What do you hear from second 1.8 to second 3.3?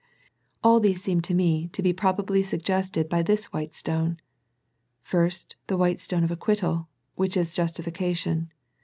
be probably sug gested by